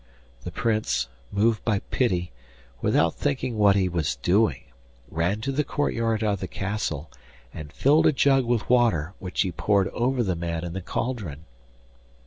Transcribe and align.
The 0.43 0.49
Prince, 0.51 1.09
moved 1.31 1.63
by 1.63 1.77
pity, 1.91 2.31
without 2.81 3.13
thinking 3.13 3.55
what 3.59 3.75
he 3.75 3.87
was 3.87 4.15
doing, 4.15 4.63
ran 5.11 5.41
to 5.41 5.51
the 5.51 5.63
courtyard 5.63 6.23
of 6.23 6.39
the 6.39 6.47
castle, 6.47 7.11
and 7.53 7.71
filled 7.71 8.07
a 8.07 8.11
jug 8.11 8.43
with 8.43 8.67
water, 8.67 9.13
which 9.19 9.41
he 9.41 9.51
poured 9.51 9.89
over 9.89 10.23
the 10.23 10.35
man 10.35 10.63
in 10.65 10.73
the 10.73 10.81
cauldron. 10.81 11.45